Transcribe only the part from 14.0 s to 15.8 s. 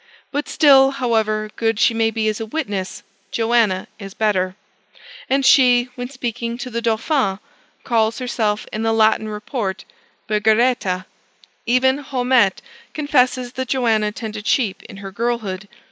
tended sheep in her girlhood.